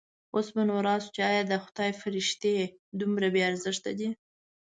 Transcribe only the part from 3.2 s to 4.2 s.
بې ارزښته دي.